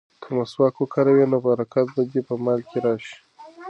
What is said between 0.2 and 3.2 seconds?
که مسواک وکاروې نو برکت به دې په مال کې راشي.